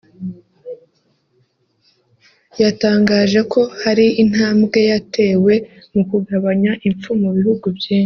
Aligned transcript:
yatangaje 2.61 3.39
ko 3.51 3.61
hari 3.83 4.05
intambwe 4.23 4.79
yatewe 4.91 5.53
mu 5.93 6.01
kugabanya 6.09 6.71
impfu 6.87 7.09
mu 7.21 7.29
bihugu 7.37 7.67
byinshi 7.77 7.99